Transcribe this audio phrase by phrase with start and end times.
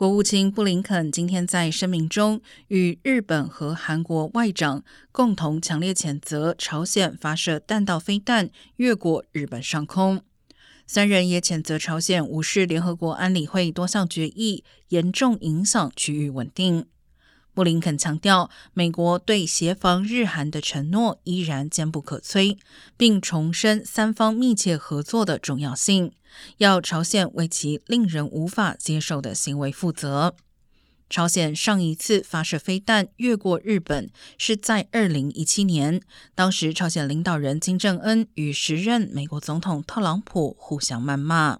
[0.00, 10.22] 国务卿布林肯今天在声明中与日本和韩国外长共同强烈谴责朝鲜发射弹道飞弹越过日本上空。
[10.86, 16.86] 三人也谴责朝鲜无视联合国安理会多项决议，严重影响区域稳定。
[17.52, 22.56] 布林肯强调，美国对协防日韩的承诺依然坚不可摧，
[22.96, 26.12] 并重申三方密切合作的重要性，
[26.58, 30.34] 要朝鲜为其令人无法接受的行为负责。
[31.08, 36.00] 朝鲜上一次发射飞弹越过日本是在二零一七年，
[36.36, 41.58] 当时朝鲜领导人金正恩与时任美国总统特朗普互相谩骂。